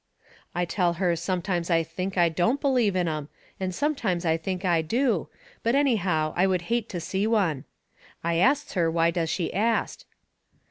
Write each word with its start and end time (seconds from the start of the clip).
I 0.55 0.65
tell 0.65 0.93
her 0.93 1.15
sometimes 1.15 1.69
I 1.69 1.83
think 1.83 2.17
I 2.17 2.27
don't 2.27 2.59
believe 2.59 2.95
in 2.95 3.07
'em, 3.07 3.29
and 3.59 3.71
sometimes 3.71 4.25
I 4.25 4.35
think 4.35 4.65
I 4.65 4.81
do, 4.81 5.29
but 5.61 5.75
anyhow 5.75 6.33
I 6.35 6.47
would 6.47 6.63
hate 6.73 6.89
to 6.89 6.99
see 6.99 7.27
one. 7.27 7.65
I 8.23 8.37
asts 8.37 8.73
her 8.73 8.89
why 8.89 9.11
does 9.11 9.29
she 9.29 9.53
ast. 9.53 10.07